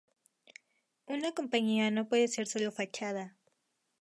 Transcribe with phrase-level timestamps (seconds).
[1.05, 3.37] Una compañía no puede ser solo fachada.